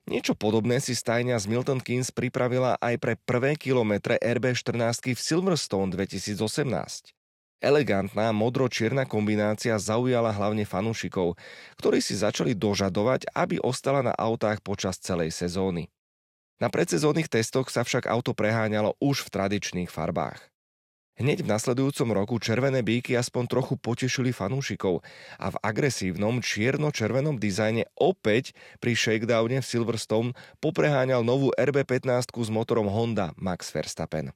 Niečo 0.08 0.34
podobné 0.34 0.82
si 0.82 0.98
stajňa 0.98 1.38
z 1.38 1.46
Milton 1.46 1.78
Keynes 1.84 2.10
pripravila 2.10 2.80
aj 2.82 2.96
pre 2.98 3.14
prvé 3.22 3.54
kilometre 3.60 4.18
RB14 4.18 5.14
v 5.14 5.20
Silverstone 5.20 5.94
2018. 5.94 7.21
Elegantná 7.62 8.34
modro-čierna 8.34 9.06
kombinácia 9.06 9.78
zaujala 9.78 10.34
hlavne 10.34 10.66
fanúšikov, 10.66 11.38
ktorí 11.78 12.02
si 12.02 12.18
začali 12.18 12.58
dožadovať, 12.58 13.30
aby 13.38 13.62
ostala 13.62 14.02
na 14.02 14.18
autách 14.18 14.66
počas 14.66 14.98
celej 14.98 15.30
sezóny. 15.30 15.86
Na 16.58 16.74
predsezónnych 16.74 17.30
testoch 17.30 17.70
sa 17.70 17.86
však 17.86 18.10
auto 18.10 18.34
preháňalo 18.34 18.98
už 18.98 19.30
v 19.30 19.34
tradičných 19.34 19.94
farbách. 19.94 20.52
Hneď 21.22 21.46
v 21.46 21.52
nasledujúcom 21.54 22.10
roku 22.18 22.42
červené 22.42 22.82
bíky 22.82 23.14
aspoň 23.14 23.46
trochu 23.46 23.78
potešili 23.78 24.34
fanúšikov 24.34 25.06
a 25.38 25.54
v 25.54 25.62
agresívnom 25.62 26.42
čierno-červenom 26.42 27.38
dizajne 27.38 27.86
opäť 27.94 28.58
pri 28.82 28.98
shakedowne 28.98 29.62
v 29.62 29.70
Silverstone 29.70 30.34
popreháňal 30.58 31.22
novú 31.22 31.54
RB15 31.62 32.26
s 32.26 32.50
motorom 32.50 32.90
Honda 32.90 33.38
Max 33.38 33.70
Verstappen. 33.70 34.34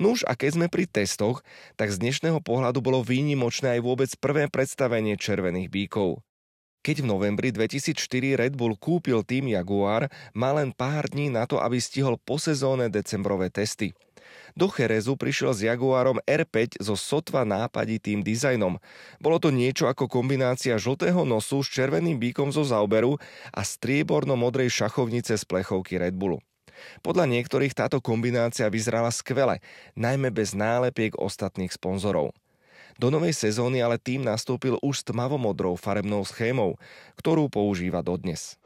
Nuž 0.00 0.24
a 0.24 0.32
keď 0.32 0.50
sme 0.56 0.66
pri 0.72 0.88
testoch, 0.88 1.44
tak 1.76 1.92
z 1.92 2.00
dnešného 2.00 2.40
pohľadu 2.40 2.80
bolo 2.80 3.04
výnimočné 3.04 3.76
aj 3.76 3.80
vôbec 3.84 4.10
prvé 4.16 4.48
predstavenie 4.48 5.20
červených 5.20 5.68
bíkov. 5.68 6.24
Keď 6.80 7.04
v 7.04 7.10
novembri 7.12 7.52
2004 7.52 8.40
Red 8.40 8.56
Bull 8.56 8.80
kúpil 8.80 9.20
tým 9.28 9.52
Jaguar, 9.52 10.08
mal 10.32 10.56
len 10.56 10.72
pár 10.72 11.12
dní 11.12 11.28
na 11.28 11.44
to, 11.44 11.60
aby 11.60 11.76
stihol 11.76 12.16
posezónne 12.16 12.88
decembrové 12.88 13.52
testy. 13.52 13.92
Do 14.56 14.72
Cherezu 14.72 15.20
prišiel 15.20 15.52
s 15.52 15.60
Jaguarom 15.68 16.16
R5 16.24 16.80
so 16.80 16.96
sotva 16.96 17.44
nápaditým 17.44 18.24
dizajnom. 18.24 18.80
Bolo 19.20 19.36
to 19.36 19.52
niečo 19.52 19.84
ako 19.84 20.08
kombinácia 20.08 20.80
žltého 20.80 21.28
nosu 21.28 21.60
s 21.60 21.68
červeným 21.68 22.16
bíkom 22.16 22.48
zo 22.48 22.64
zaoberu 22.64 23.20
a 23.52 23.60
strieborno-modrej 23.60 24.72
šachovnice 24.72 25.36
z 25.36 25.44
plechovky 25.44 26.00
Red 26.00 26.16
Bullu. 26.16 26.40
Podľa 27.00 27.30
niektorých 27.30 27.76
táto 27.76 27.98
kombinácia 28.02 28.68
vyzerala 28.68 29.12
skvele, 29.14 29.62
najmä 29.96 30.34
bez 30.34 30.52
nálepiek 30.52 31.16
ostatných 31.16 31.72
sponzorov. 31.74 32.34
Do 33.00 33.08
novej 33.08 33.32
sezóny 33.32 33.80
ale 33.80 33.96
tým 33.96 34.20
nastúpil 34.26 34.76
už 34.84 35.00
s 35.00 35.06
tmavomodrou 35.08 35.72
farebnou 35.80 36.20
schémou, 36.28 36.76
ktorú 37.16 37.48
používa 37.48 38.04
dodnes. 38.04 38.60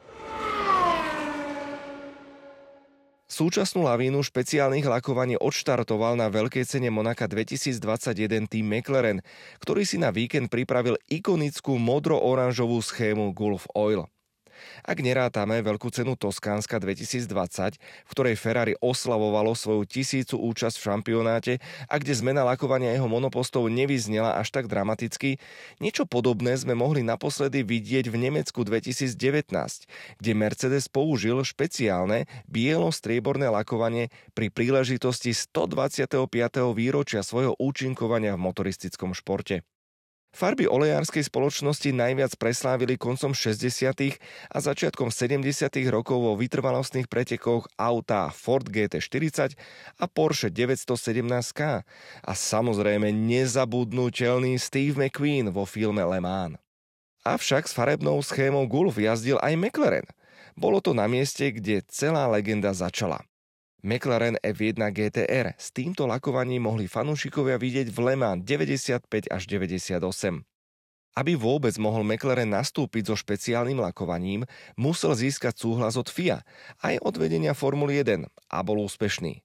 Súčasnú 3.35 3.83
lavínu 3.83 4.23
špeciálnych 4.23 4.87
lakovaní 4.87 5.35
odštartoval 5.35 6.14
na 6.14 6.30
veľkej 6.30 6.71
cene 6.71 6.87
Monaka 6.87 7.26
2021 7.26 8.47
tým 8.47 8.62
McLaren, 8.62 9.26
ktorý 9.59 9.83
si 9.83 9.99
na 9.99 10.14
víkend 10.14 10.47
pripravil 10.47 10.94
ikonickú 11.11 11.75
modro-oranžovú 11.75 12.78
schému 12.78 13.35
Gulf 13.35 13.66
Oil. 13.75 14.06
Ak 14.84 15.00
nerátame 15.00 15.61
veľkú 15.61 15.90
cenu 15.90 16.14
Toskánska 16.14 16.78
2020, 16.78 17.76
v 17.78 18.11
ktorej 18.11 18.37
Ferrari 18.38 18.75
oslavovalo 18.78 19.52
svoju 19.52 19.84
tisícu 19.88 20.38
účasť 20.38 20.76
v 20.78 20.84
šampionáte 20.84 21.52
a 21.90 21.94
kde 21.99 22.12
zmena 22.14 22.46
lakovania 22.46 22.94
jeho 22.94 23.11
monopostov 23.11 23.66
nevyznela 23.68 24.38
až 24.38 24.54
tak 24.54 24.70
dramaticky, 24.70 25.42
niečo 25.82 26.06
podobné 26.06 26.54
sme 26.54 26.78
mohli 26.78 27.02
naposledy 27.02 27.66
vidieť 27.66 28.08
v 28.08 28.16
Nemecku 28.30 28.62
2019, 28.62 29.14
kde 30.20 30.32
Mercedes 30.32 30.87
použil 30.87 31.42
špeciálne 31.42 32.30
bielo-strieborné 32.46 33.50
lakovanie 33.50 34.14
pri 34.32 34.49
príležitosti 34.52 35.34
125. 35.34 36.30
výročia 36.73 37.26
svojho 37.26 37.58
účinkovania 37.58 38.38
v 38.38 38.44
motoristickom 38.44 39.16
športe. 39.16 39.66
Farby 40.35 40.67
olejárskej 40.67 41.31
spoločnosti 41.31 41.95
najviac 41.95 42.35
preslávili 42.35 42.99
koncom 42.99 43.31
60. 43.31 44.19
a 44.50 44.59
začiatkom 44.59 45.14
70. 45.14 45.47
rokov 45.95 46.19
vo 46.19 46.35
vytrvalostných 46.35 47.07
pretekoch 47.07 47.71
autá 47.79 48.35
Ford 48.35 48.67
GT40 48.67 49.55
a 50.03 50.05
Porsche 50.11 50.50
917K 50.50 51.87
a 52.26 52.33
samozrejme 52.35 53.14
nezabudnutelný 53.14 54.59
Steve 54.59 54.99
McQueen 54.99 55.55
vo 55.55 55.62
filme 55.71 56.03
Le 56.03 56.19
Mans. 56.19 56.59
Avšak 57.23 57.71
s 57.71 57.73
farebnou 57.73 58.19
schémou 58.19 58.67
Gulf 58.67 58.99
jazdil 58.99 59.38
aj 59.38 59.55
McLaren. 59.55 60.11
Bolo 60.59 60.83
to 60.83 60.99
na 60.99 61.07
mieste, 61.07 61.55
kde 61.55 61.87
celá 61.87 62.26
legenda 62.26 62.75
začala. 62.75 63.23
McLaren 63.85 64.41
F1 64.41 64.81
GTR. 64.81 65.53
S 65.61 65.69
týmto 65.69 66.09
lakovaním 66.09 66.64
mohli 66.64 66.88
fanúšikovia 66.88 67.61
vidieť 67.61 67.93
v 67.93 67.99
Le 68.00 68.14
Mans 68.17 68.41
95 68.41 69.05
až 69.29 69.43
98. 69.45 70.00
Aby 71.14 71.37
vôbec 71.37 71.76
mohol 71.76 72.00
McLaren 72.00 72.49
nastúpiť 72.49 73.12
so 73.12 73.14
špeciálnym 73.14 73.85
lakovaním, 73.85 74.49
musel 74.81 75.12
získať 75.12 75.61
súhlas 75.61 76.00
od 76.00 76.09
FIA, 76.09 76.41
aj 76.81 76.97
od 77.05 77.14
vedenia 77.21 77.53
Formuly 77.53 78.00
1 78.00 78.25
a 78.25 78.59
bol 78.64 78.81
úspešný. 78.88 79.45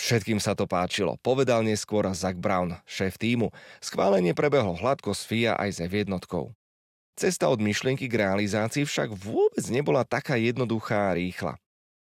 Všetkým 0.00 0.40
sa 0.40 0.56
to 0.56 0.64
páčilo, 0.64 1.20
povedal 1.20 1.60
neskôr 1.60 2.08
Zach 2.16 2.40
Brown, 2.40 2.80
šéf 2.88 3.20
týmu. 3.20 3.52
Schválenie 3.84 4.32
prebehlo 4.32 4.72
hladko 4.72 5.12
s 5.12 5.28
FIA 5.28 5.52
aj 5.52 5.70
s 5.76 5.78
F1. 5.84 6.16
Cesta 7.12 7.52
od 7.52 7.60
myšlienky 7.60 8.08
k 8.08 8.24
realizácii 8.24 8.88
však 8.88 9.12
vôbec 9.12 9.64
nebola 9.68 10.00
taká 10.08 10.40
jednoduchá 10.40 11.12
a 11.12 11.16
rýchla. 11.16 11.60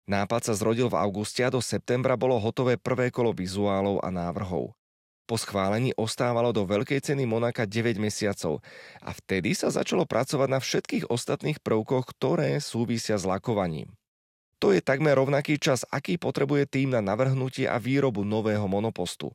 Nápad 0.06 0.42
sa 0.46 0.54
zrodil 0.54 0.86
v 0.86 1.02
auguste 1.02 1.42
a 1.42 1.50
do 1.50 1.58
septembra 1.58 2.14
bolo 2.14 2.38
hotové 2.38 2.78
prvé 2.78 3.10
kolo 3.10 3.34
vizuálov 3.34 4.06
a 4.06 4.14
návrhov. 4.14 4.78
Po 5.26 5.36
schválení 5.42 5.90
ostávalo 5.98 6.54
do 6.54 6.70
veľkej 6.70 7.02
ceny 7.02 7.26
Monaka 7.26 7.66
9 7.66 7.98
mesiacov 7.98 8.62
a 9.02 9.10
vtedy 9.10 9.58
sa 9.58 9.74
začalo 9.74 10.06
pracovať 10.06 10.50
na 10.54 10.62
všetkých 10.62 11.10
ostatných 11.10 11.58
prvkoch, 11.58 12.06
ktoré 12.14 12.62
súvisia 12.62 13.18
s 13.18 13.26
lakovaním. 13.26 13.90
To 14.62 14.70
je 14.70 14.86
takmer 14.86 15.18
rovnaký 15.18 15.58
čas, 15.58 15.82
aký 15.90 16.22
potrebuje 16.22 16.70
tým 16.70 16.94
na 16.94 17.02
navrhnutie 17.02 17.66
a 17.66 17.82
výrobu 17.82 18.22
nového 18.22 18.70
monopostu. 18.70 19.34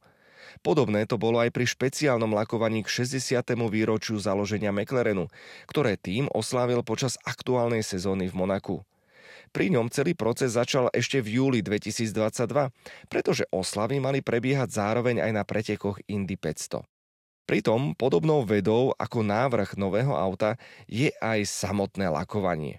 Podobné 0.62 1.06
to 1.10 1.18
bolo 1.18 1.42
aj 1.42 1.50
pri 1.50 1.66
špeciálnom 1.66 2.30
lakovaní 2.30 2.86
k 2.86 3.02
60. 3.02 3.42
výročiu 3.66 4.22
založenia 4.22 4.70
McLarenu, 4.70 5.26
ktoré 5.66 5.98
tým 5.98 6.30
oslávil 6.30 6.86
počas 6.86 7.18
aktuálnej 7.26 7.82
sezóny 7.82 8.30
v 8.30 8.34
Monaku. 8.38 8.76
Pri 9.50 9.66
ňom 9.74 9.90
celý 9.90 10.14
proces 10.14 10.54
začal 10.54 10.86
ešte 10.94 11.18
v 11.18 11.42
júli 11.42 11.58
2022, 11.58 12.70
pretože 13.10 13.42
oslavy 13.50 13.98
mali 13.98 14.22
prebiehať 14.22 14.70
zároveň 14.70 15.26
aj 15.26 15.30
na 15.34 15.42
pretekoch 15.42 15.98
Indy 16.06 16.38
500. 16.38 16.86
Pritom 17.50 17.98
podobnou 17.98 18.46
vedou 18.46 18.94
ako 18.94 19.26
návrh 19.26 19.74
nového 19.74 20.14
auta 20.14 20.54
je 20.86 21.10
aj 21.18 21.42
samotné 21.50 22.06
lakovanie. 22.06 22.78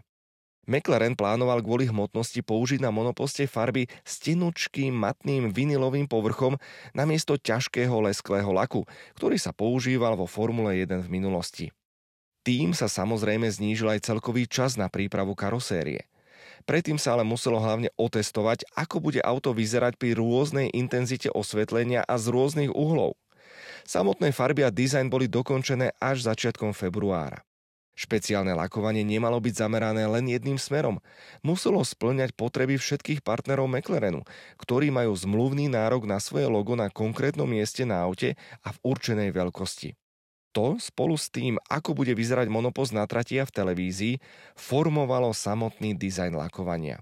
McLaren 0.63 1.19
plánoval 1.19 1.59
kvôli 1.59 1.91
hmotnosti 1.91 2.39
použiť 2.39 2.79
na 2.79 2.87
monoposte 2.87 3.43
farby 3.51 3.91
s 4.07 4.23
tenučkým 4.23 4.95
matným 4.95 5.51
vinilovým 5.51 6.07
povrchom 6.07 6.55
namiesto 6.95 7.35
ťažkého 7.35 7.91
lesklého 8.07 8.47
laku, 8.47 8.87
ktorý 9.19 9.35
sa 9.35 9.51
používal 9.51 10.15
vo 10.15 10.23
Formule 10.23 10.79
1 10.79 11.03
v 11.03 11.09
minulosti. 11.11 11.67
Tým 12.47 12.71
sa 12.71 12.87
samozrejme 12.87 13.51
znížil 13.51 13.91
aj 13.91 14.07
celkový 14.07 14.47
čas 14.47 14.79
na 14.79 14.87
prípravu 14.87 15.35
karosérie. 15.35 16.07
Predtým 16.63 17.01
sa 17.01 17.17
ale 17.17 17.25
muselo 17.25 17.59
hlavne 17.59 17.89
otestovať, 17.97 18.65
ako 18.77 19.01
bude 19.01 19.21
auto 19.21 19.51
vyzerať 19.51 19.97
pri 19.97 20.15
rôznej 20.15 20.71
intenzite 20.71 21.27
osvetlenia 21.27 22.05
a 22.05 22.15
z 22.15 22.31
rôznych 22.31 22.71
uhlov. 22.71 23.17
Samotné 23.85 24.31
farby 24.31 24.63
a 24.63 24.71
dizajn 24.71 25.09
boli 25.09 25.25
dokončené 25.25 25.97
až 25.97 26.23
začiatkom 26.25 26.71
februára. 26.71 27.41
Špeciálne 27.91 28.55
lakovanie 28.55 29.03
nemalo 29.03 29.37
byť 29.43 29.53
zamerané 29.67 30.07
len 30.07 30.25
jedným 30.25 30.55
smerom. 30.57 30.97
Muselo 31.43 31.83
splňať 31.83 32.33
potreby 32.33 32.79
všetkých 32.79 33.21
partnerov 33.21 33.67
McLarenu, 33.67 34.23
ktorí 34.57 34.89
majú 34.89 35.11
zmluvný 35.13 35.69
nárok 35.69 36.07
na 36.07 36.17
svoje 36.17 36.47
logo 36.47 36.73
na 36.73 36.87
konkrétnom 36.87 37.45
mieste 37.45 37.83
na 37.85 38.01
aute 38.01 38.39
a 38.63 38.73
v 38.73 38.77
určenej 38.81 39.29
veľkosti. 39.35 40.00
To 40.51 40.75
spolu 40.79 41.15
s 41.15 41.31
tým, 41.31 41.55
ako 41.71 41.95
bude 41.95 42.11
vyzerať 42.11 42.51
monopost 42.51 42.91
na 42.91 43.07
trati 43.07 43.39
v 43.39 43.51
televízii, 43.51 44.19
formovalo 44.59 45.31
samotný 45.31 45.95
dizajn 45.95 46.35
lakovania. 46.35 46.99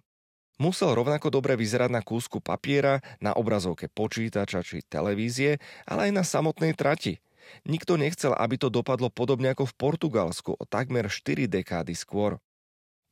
Musel 0.60 0.92
rovnako 0.92 1.32
dobre 1.32 1.56
vyzerať 1.56 1.90
na 1.90 2.04
kúsku 2.04 2.44
papiera, 2.44 3.00
na 3.24 3.32
obrazovke 3.32 3.88
počítača 3.88 4.60
či 4.62 4.84
televízie, 4.86 5.58
ale 5.88 6.10
aj 6.10 6.12
na 6.14 6.24
samotnej 6.28 6.76
trati– 6.76 7.18
Nikto 7.66 7.98
nechcel, 7.98 8.34
aby 8.36 8.56
to 8.62 8.70
dopadlo 8.70 9.10
podobne 9.10 9.52
ako 9.52 9.66
v 9.70 9.78
Portugalsku 9.78 10.52
o 10.56 10.64
takmer 10.68 11.10
4 11.10 11.50
dekády 11.50 11.94
skôr. 11.98 12.38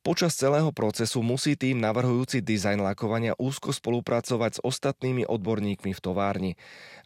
Počas 0.07 0.39
celého 0.39 0.71
procesu 0.71 1.19
musí 1.19 1.59
tým 1.59 1.83
navrhujúci 1.83 2.39
dizajn 2.39 2.79
lakovania 2.79 3.35
úzko 3.35 3.75
spolupracovať 3.75 4.51
s 4.55 4.63
ostatnými 4.63 5.27
odborníkmi 5.27 5.91
v 5.91 5.99
továrni. 5.99 6.51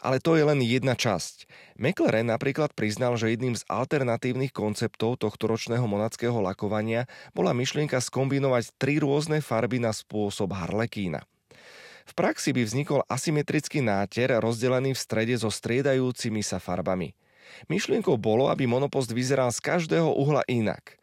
Ale 0.05 0.21
to 0.21 0.37
je 0.37 0.45
len 0.45 0.61
jedna 0.61 0.93
časť. 0.93 1.49
McLaren 1.81 2.29
napríklad 2.29 2.77
priznal, 2.77 3.17
že 3.17 3.33
jedným 3.33 3.57
z 3.57 3.65
alternatívnych 3.65 4.53
konceptov 4.53 5.17
tohto 5.17 5.49
ročného 5.49 5.81
monackého 5.89 6.37
lakovania 6.45 7.09
bola 7.33 7.57
myšlienka 7.57 7.97
skombinovať 7.97 8.69
tri 8.77 9.01
rôzne 9.01 9.41
farby 9.41 9.81
na 9.81 9.97
spôsob 9.97 10.53
harlekína. 10.53 11.25
V 12.05 12.13
praxi 12.13 12.53
by 12.53 12.69
vznikol 12.69 13.01
asymetrický 13.09 13.81
náter 13.81 14.29
rozdelený 14.37 14.93
v 14.93 15.01
strede 15.01 15.33
so 15.41 15.49
striedajúcimi 15.49 16.45
sa 16.45 16.61
farbami. 16.61 17.17
Myšlienkou 17.65 18.13
bolo, 18.21 18.53
aby 18.53 18.69
monopost 18.69 19.09
vyzeral 19.09 19.49
z 19.49 19.57
každého 19.57 20.13
uhla 20.21 20.45
inak. 20.45 21.00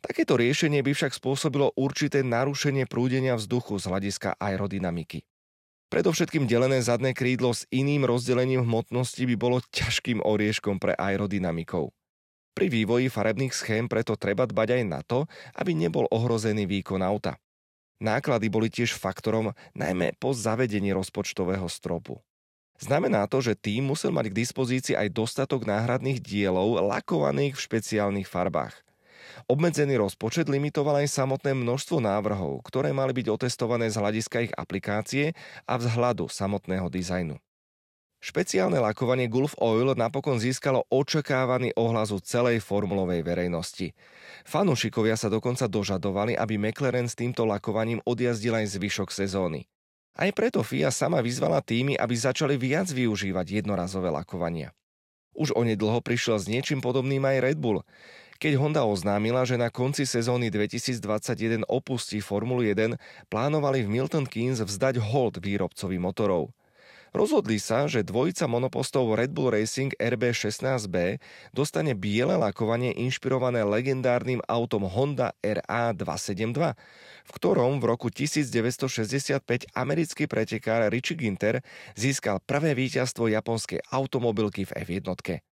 Takéto 0.00 0.40
riešenie 0.40 0.80
by 0.80 0.96
však 0.96 1.12
spôsobilo 1.12 1.76
určité 1.76 2.24
narušenie 2.24 2.88
prúdenia 2.88 3.36
vzduchu 3.36 3.76
z 3.76 3.84
hľadiska 3.92 4.40
aerodynamiky. 4.40 5.28
Predovšetkým 5.90 6.46
delené 6.46 6.80
zadné 6.80 7.12
krídlo 7.12 7.50
s 7.50 7.66
iným 7.68 8.06
rozdelením 8.06 8.62
hmotnosti 8.62 9.20
by 9.26 9.36
bolo 9.36 9.58
ťažkým 9.74 10.22
orieškom 10.22 10.78
pre 10.78 10.94
aerodynamikov. 10.94 11.90
Pri 12.54 12.66
vývoji 12.70 13.10
farebných 13.10 13.50
schém 13.50 13.90
preto 13.90 14.14
treba 14.14 14.46
dbať 14.46 14.68
aj 14.80 14.82
na 14.86 15.00
to, 15.02 15.26
aby 15.58 15.74
nebol 15.74 16.06
ohrozený 16.08 16.64
výkon 16.64 17.02
auta. 17.02 17.36
Náklady 18.00 18.48
boli 18.48 18.72
tiež 18.72 18.96
faktorom 18.96 19.52
najmä 19.76 20.16
po 20.16 20.32
zavedení 20.32 20.96
rozpočtového 20.96 21.68
stropu. 21.68 22.22
Znamená 22.80 23.28
to, 23.28 23.44
že 23.44 23.60
tým 23.60 23.92
musel 23.92 24.08
mať 24.08 24.32
k 24.32 24.38
dispozícii 24.40 24.94
aj 24.96 25.12
dostatok 25.12 25.68
náhradných 25.68 26.24
dielov 26.24 26.80
lakovaných 26.80 27.60
v 27.60 27.64
špeciálnych 27.68 28.24
farbách. 28.24 28.72
Obmedzený 29.46 29.98
rozpočet 30.00 30.50
limitoval 30.50 31.02
aj 31.02 31.12
samotné 31.12 31.56
množstvo 31.56 31.98
návrhov, 32.02 32.62
ktoré 32.66 32.94
mali 32.94 33.16
byť 33.16 33.26
otestované 33.30 33.90
z 33.90 33.98
hľadiska 34.00 34.36
ich 34.46 34.52
aplikácie 34.54 35.36
a 35.64 35.74
vzhľadu 35.76 36.30
samotného 36.30 36.86
dizajnu. 36.86 37.36
Špeciálne 38.20 38.76
lakovanie 38.76 39.32
Gulf 39.32 39.56
Oil 39.56 39.96
napokon 39.96 40.36
získalo 40.36 40.84
očakávaný 40.92 41.72
ohlas 41.72 42.12
celej 42.20 42.60
formulovej 42.60 43.24
verejnosti. 43.24 43.96
Fanúšikovia 44.44 45.16
sa 45.16 45.32
dokonca 45.32 45.64
dožadovali, 45.64 46.36
aby 46.36 46.60
McLaren 46.60 47.08
s 47.08 47.16
týmto 47.16 47.48
lakovaním 47.48 48.04
odjazdil 48.04 48.52
aj 48.60 48.76
zvyšok 48.76 49.08
sezóny. 49.08 49.64
Aj 50.20 50.28
preto 50.36 50.60
FIA 50.60 50.92
sama 50.92 51.24
vyzvala 51.24 51.64
týmy, 51.64 51.96
aby 51.96 52.12
začali 52.12 52.60
viac 52.60 52.92
využívať 52.92 53.64
jednorazové 53.64 54.12
lakovania. 54.12 54.76
Už 55.32 55.56
onedlho 55.56 56.04
prišiel 56.04 56.36
s 56.36 56.44
niečím 56.44 56.84
podobným 56.84 57.24
aj 57.24 57.40
Red 57.40 57.58
Bull, 57.62 57.80
keď 58.40 58.56
Honda 58.56 58.88
oznámila, 58.88 59.44
že 59.44 59.60
na 59.60 59.68
konci 59.68 60.08
sezóny 60.08 60.48
2021 60.48 61.68
opustí 61.68 62.24
Formulu 62.24 62.64
1, 62.64 62.96
plánovali 63.28 63.84
v 63.84 64.00
Milton 64.00 64.24
Keynes 64.24 64.64
vzdať 64.64 64.96
hold 64.96 65.44
výrobcovi 65.44 66.00
motorov. 66.00 66.48
Rozhodli 67.10 67.58
sa, 67.58 67.90
že 67.90 68.06
dvojica 68.06 68.46
monopostov 68.46 69.18
Red 69.18 69.34
Bull 69.34 69.50
Racing 69.50 69.90
RB16B 69.98 71.18
dostane 71.50 71.98
biele 71.98 72.38
lakovanie 72.38 72.94
inšpirované 72.94 73.66
legendárnym 73.66 74.38
autom 74.46 74.86
Honda 74.86 75.34
RA272, 75.42 76.78
v 77.26 77.30
ktorom 77.34 77.82
v 77.82 77.84
roku 77.90 78.14
1965 78.14 79.42
americký 79.74 80.30
pretekár 80.30 80.86
Richie 80.86 81.18
Ginter 81.18 81.66
získal 81.98 82.38
prvé 82.46 82.78
víťazstvo 82.78 83.26
japonskej 83.26 83.82
automobilky 83.90 84.62
v 84.62 84.86
F1. 84.86 85.49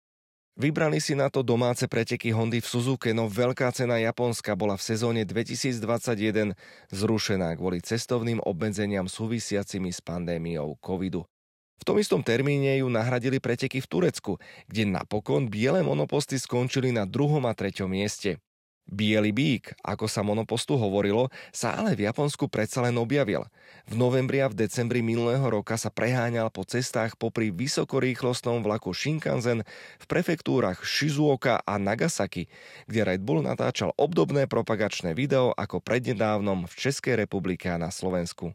Vybrali 0.55 1.03
si 1.03 1.19
na 1.19 1.27
to 1.27 1.43
domáce 1.43 1.83
preteky 1.83 2.31
Hondy 2.31 2.63
v 2.63 2.71
Suzuke, 2.71 3.11
no 3.11 3.27
veľká 3.27 3.75
cena 3.75 3.99
Japonska 3.99 4.55
bola 4.55 4.79
v 4.79 4.87
sezóne 4.87 5.27
2021 5.27 6.55
zrušená 6.95 7.59
kvôli 7.59 7.83
cestovným 7.83 8.39
obmedzeniam 8.39 9.03
súvisiacimi 9.03 9.91
s 9.91 9.99
pandémiou 9.99 10.79
covidu. 10.79 11.27
V 11.75 11.83
tom 11.83 11.99
istom 11.99 12.23
termíne 12.23 12.71
ju 12.79 12.87
nahradili 12.87 13.43
preteky 13.43 13.83
v 13.83 13.87
Turecku, 13.91 14.39
kde 14.71 14.87
napokon 14.87 15.51
biele 15.51 15.83
monoposty 15.83 16.39
skončili 16.39 16.95
na 16.95 17.03
druhom 17.03 17.43
a 17.43 17.51
treťom 17.51 17.91
mieste. 17.91 18.39
Bielý 18.85 19.33
bík, 19.33 19.73
ako 19.81 20.05
sa 20.05 20.21
monopostu 20.21 20.77
hovorilo, 20.77 21.33
sa 21.49 21.73
ale 21.73 21.97
v 21.97 22.05
Japonsku 22.05 22.45
predsa 22.45 22.85
len 22.85 22.93
objavil. 23.01 23.41
V 23.89 23.97
novembri 23.97 24.45
a 24.45 24.47
v 24.47 24.53
decembri 24.53 25.01
minulého 25.01 25.41
roka 25.41 25.73
sa 25.73 25.89
preháňal 25.89 26.53
po 26.53 26.61
cestách 26.61 27.17
popri 27.17 27.49
vysokorýchlostnom 27.49 28.61
vlaku 28.61 28.93
Shinkansen 28.93 29.65
v 29.97 30.05
prefektúrach 30.05 30.85
Shizuoka 30.85 31.65
a 31.65 31.81
Nagasaki, 31.81 32.45
kde 32.85 33.01
Red 33.01 33.25
Bull 33.25 33.41
natáčal 33.41 33.89
obdobné 33.97 34.45
propagačné 34.45 35.17
video 35.17 35.49
ako 35.57 35.81
prednedávnom 35.81 36.69
v 36.69 36.73
Českej 36.77 37.17
republike 37.17 37.65
a 37.69 37.81
na 37.81 37.89
Slovensku. 37.89 38.53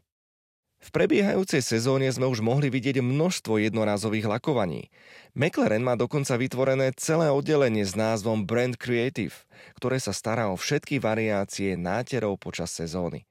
V 0.81 0.89
prebiehajúcej 0.89 1.61
sezóne 1.61 2.09
sme 2.09 2.25
už 2.25 2.41
mohli 2.41 2.73
vidieť 2.73 3.05
množstvo 3.05 3.61
jednorázových 3.61 4.25
lakovaní. 4.25 4.89
McLaren 5.37 5.85
má 5.85 5.93
dokonca 5.93 6.33
vytvorené 6.33 6.89
celé 6.97 7.29
oddelenie 7.29 7.85
s 7.85 7.93
názvom 7.93 8.49
Brand 8.49 8.73
Creative, 8.73 9.45
ktoré 9.77 10.01
sa 10.01 10.09
stará 10.09 10.49
o 10.49 10.57
všetky 10.57 10.97
variácie 10.97 11.77
náterov 11.77 12.41
počas 12.41 12.73
sezóny. 12.73 13.29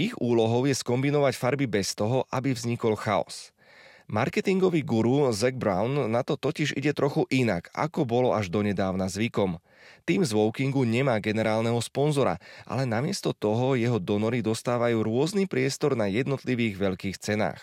Ich 0.00 0.16
úlohou 0.16 0.64
je 0.64 0.72
skombinovať 0.72 1.34
farby 1.36 1.68
bez 1.68 1.92
toho, 1.92 2.24
aby 2.32 2.56
vznikol 2.56 2.96
chaos. 2.96 3.52
Marketingový 4.08 4.82
guru 4.82 5.28
Zack 5.36 5.60
Brown 5.60 6.08
na 6.08 6.24
to 6.24 6.40
totiž 6.40 6.74
ide 6.74 6.96
trochu 6.96 7.28
inak, 7.28 7.68
ako 7.76 8.08
bolo 8.08 8.32
až 8.32 8.48
donedávna 8.48 9.08
zvykom– 9.12 9.56
tým 10.08 10.24
z 10.24 10.32
Wokingu 10.32 10.88
nemá 10.88 11.20
generálneho 11.20 11.76
sponzora, 11.84 12.40
ale 12.64 12.88
namiesto 12.88 13.36
toho 13.36 13.76
jeho 13.76 14.00
donory 14.00 14.40
dostávajú 14.40 15.04
rôzny 15.04 15.44
priestor 15.44 15.92
na 16.00 16.08
jednotlivých 16.08 16.80
veľkých 16.80 17.16
cenách. 17.20 17.60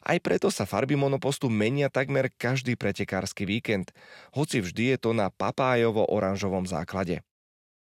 Aj 0.00 0.18
preto 0.18 0.48
sa 0.48 0.64
farby 0.66 0.96
monopostu 0.96 1.52
menia 1.52 1.92
takmer 1.92 2.32
každý 2.32 2.74
pretekársky 2.74 3.44
víkend, 3.46 3.92
hoci 4.34 4.64
vždy 4.64 4.96
je 4.96 4.98
to 4.98 5.10
na 5.12 5.28
papájovo-oranžovom 5.30 6.66
základe. 6.66 7.20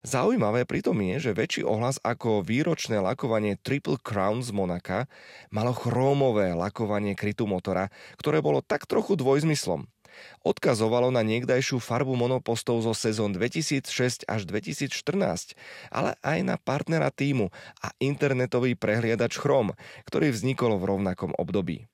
Zaujímavé 0.02 0.66
pritom 0.66 0.98
je, 0.98 1.30
že 1.30 1.38
väčší 1.38 1.62
ohlas 1.62 2.02
ako 2.02 2.42
výročné 2.42 2.98
lakovanie 2.98 3.54
Triple 3.54 4.02
Crown 4.02 4.42
z 4.42 4.50
Monaka 4.50 5.06
malo 5.54 5.78
chrómové 5.78 6.58
lakovanie 6.58 7.14
krytu 7.14 7.46
motora, 7.46 7.94
ktoré 8.18 8.42
bolo 8.42 8.66
tak 8.66 8.90
trochu 8.90 9.14
dvojzmyslom. 9.14 9.86
Odkazovalo 10.42 11.14
na 11.14 11.22
niekdajšiu 11.22 11.78
farbu 11.78 12.18
monopostov 12.18 12.82
zo 12.82 12.98
sezón 12.98 13.38
2006 13.38 14.26
až 14.26 14.42
2014, 14.50 15.54
ale 15.94 16.18
aj 16.26 16.38
na 16.50 16.58
partnera 16.58 17.14
týmu 17.14 17.54
a 17.86 17.94
internetový 18.02 18.74
prehliadač 18.74 19.38
Chrome, 19.38 19.78
ktorý 20.10 20.34
vznikol 20.34 20.82
v 20.82 20.98
rovnakom 20.98 21.38
období. 21.38 21.86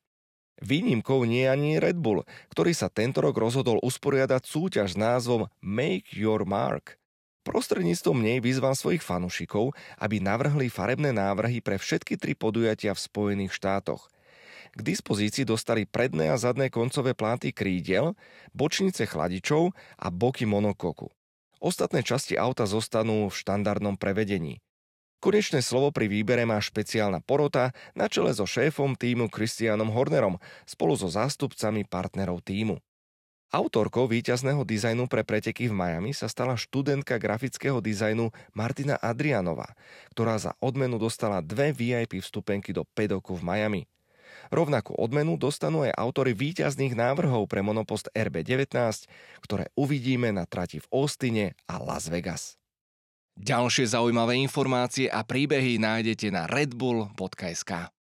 Výnimkou 0.64 1.28
nie 1.28 1.44
je 1.44 1.52
ani 1.52 1.72
Red 1.78 2.00
Bull, 2.00 2.24
ktorý 2.56 2.72
sa 2.72 2.88
tento 2.88 3.20
rok 3.20 3.36
rozhodol 3.36 3.84
usporiadať 3.84 4.48
súťaž 4.48 4.96
s 4.96 4.98
názvom 4.98 5.52
Make 5.60 6.16
Your 6.16 6.48
Mark. 6.48 6.98
Prostredníctvom 7.48 8.20
nej 8.20 8.44
vyzval 8.44 8.76
svojich 8.76 9.00
fanúšikov, 9.00 9.72
aby 10.04 10.20
navrhli 10.20 10.68
farebné 10.68 11.16
návrhy 11.16 11.64
pre 11.64 11.80
všetky 11.80 12.20
tri 12.20 12.36
podujatia 12.36 12.92
v 12.92 13.00
Spojených 13.00 13.56
štátoch– 13.56 14.12
k 14.78 14.86
dispozícii 14.86 15.42
dostali 15.42 15.90
predné 15.90 16.30
a 16.30 16.38
zadné 16.38 16.70
koncové 16.70 17.18
pláty 17.18 17.50
krídel, 17.50 18.14
bočnice 18.54 19.10
chladičov 19.10 19.74
a 19.98 20.08
boky 20.14 20.46
monokoku. 20.46 21.10
Ostatné 21.58 22.06
časti 22.06 22.38
auta 22.38 22.70
zostanú 22.70 23.34
v 23.34 23.36
štandardnom 23.36 23.98
prevedení. 23.98 24.62
Konečné 25.18 25.66
slovo 25.66 25.90
pri 25.90 26.06
výbere 26.06 26.46
má 26.46 26.62
špeciálna 26.62 27.26
porota 27.26 27.74
na 27.98 28.06
čele 28.06 28.30
so 28.38 28.46
šéfom 28.46 28.94
týmu 28.94 29.34
Christianom 29.34 29.90
Hornerom 29.90 30.38
spolu 30.70 30.94
so 30.94 31.10
zástupcami 31.10 31.90
partnerov 31.90 32.46
týmu. 32.46 32.78
Autorkou 33.48 34.12
víťazného 34.12 34.68
dizajnu 34.68 35.08
pre 35.08 35.24
preteky 35.24 35.72
v 35.72 35.78
Miami 35.80 36.12
sa 36.12 36.28
stala 36.28 36.60
študentka 36.60 37.16
grafického 37.16 37.80
dizajnu 37.80 38.36
Martina 38.52 39.00
Adrianova, 39.00 39.72
ktorá 40.12 40.36
za 40.36 40.52
odmenu 40.60 41.00
dostala 41.00 41.40
dve 41.40 41.72
VIP 41.72 42.20
vstupenky 42.20 42.76
do 42.76 42.84
pedoku 42.84 43.40
v 43.40 43.48
Miami. 43.48 43.82
Rovnakú 44.52 45.00
odmenu 45.00 45.40
dostanú 45.40 45.88
aj 45.88 45.96
autory 45.96 46.36
víťazných 46.36 46.92
návrhov 46.92 47.48
pre 47.48 47.64
monopost 47.64 48.12
RB19, 48.12 48.68
ktoré 49.40 49.72
uvidíme 49.80 50.28
na 50.36 50.44
trati 50.44 50.84
v 50.84 50.88
Austine 50.92 51.56
a 51.72 51.80
Las 51.80 52.12
Vegas. 52.12 52.60
Ďalšie 53.40 53.96
zaujímavé 53.96 54.36
informácie 54.44 55.08
a 55.08 55.24
príbehy 55.24 55.80
nájdete 55.80 56.36
na 56.36 56.52
redbull.sk. 56.52 57.96